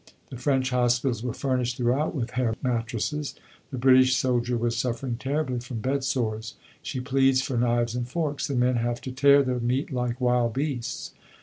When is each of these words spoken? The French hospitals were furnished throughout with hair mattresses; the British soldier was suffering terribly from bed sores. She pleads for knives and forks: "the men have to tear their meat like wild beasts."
The 0.31 0.35
French 0.37 0.71
hospitals 0.71 1.21
were 1.21 1.31
furnished 1.31 1.77
throughout 1.77 2.15
with 2.15 2.31
hair 2.31 2.55
mattresses; 2.63 3.35
the 3.69 3.77
British 3.77 4.15
soldier 4.15 4.57
was 4.57 4.75
suffering 4.75 5.15
terribly 5.17 5.59
from 5.59 5.79
bed 5.79 6.03
sores. 6.03 6.55
She 6.81 6.99
pleads 6.99 7.43
for 7.43 7.55
knives 7.55 7.93
and 7.93 8.09
forks: 8.09 8.47
"the 8.47 8.55
men 8.55 8.77
have 8.77 8.99
to 9.01 9.11
tear 9.11 9.43
their 9.43 9.59
meat 9.59 9.91
like 9.93 10.19
wild 10.19 10.55
beasts." 10.55 11.13